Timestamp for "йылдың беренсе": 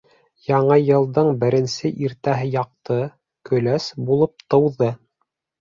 0.85-1.91